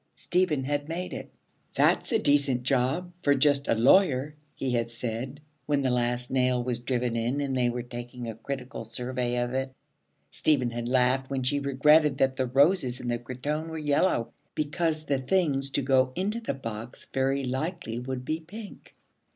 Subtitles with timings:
[0.15, 1.29] Stephen had made it.
[1.75, 6.63] 'That's a decent job for just a lawyer,' he had said, when the last nail
[6.63, 9.75] was driven in and they were taking a critical survey of it.
[10.31, 15.05] Stephen had laughed when she regretted that the roses in the cretonne were yellow, because
[15.05, 18.95] the things to go into the box very likely would be pink.